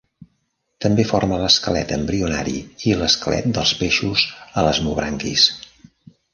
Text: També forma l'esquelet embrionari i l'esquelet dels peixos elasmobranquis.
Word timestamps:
També 0.85 1.03
forma 1.09 1.37
l'esquelet 1.41 1.93
embrionari 1.99 2.57
i 2.93 2.97
l'esquelet 3.03 3.53
dels 3.59 3.77
peixos 3.85 4.27
elasmobranquis. 4.65 5.49